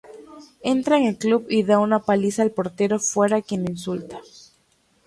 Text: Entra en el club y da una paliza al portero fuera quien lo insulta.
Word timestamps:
Entra 0.63 0.97
en 0.97 1.05
el 1.05 1.17
club 1.19 1.45
y 1.47 1.61
da 1.61 1.77
una 1.77 1.99
paliza 1.99 2.41
al 2.41 2.49
portero 2.49 2.97
fuera 2.97 3.43
quien 3.43 3.65
lo 3.65 3.69
insulta. 3.69 4.19